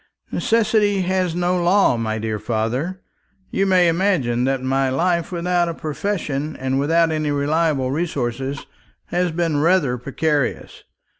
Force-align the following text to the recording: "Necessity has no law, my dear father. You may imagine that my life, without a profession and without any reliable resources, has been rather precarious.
"Necessity 0.31 1.01
has 1.01 1.35
no 1.35 1.61
law, 1.61 1.95
my 1.95 2.17
dear 2.17 2.39
father. 2.39 3.01
You 3.51 3.67
may 3.67 3.87
imagine 3.87 4.45
that 4.45 4.63
my 4.63 4.89
life, 4.89 5.31
without 5.31 5.69
a 5.69 5.75
profession 5.75 6.55
and 6.55 6.79
without 6.79 7.11
any 7.11 7.29
reliable 7.29 7.91
resources, 7.91 8.65
has 9.09 9.29
been 9.31 9.57
rather 9.61 9.99
precarious. 9.99 10.85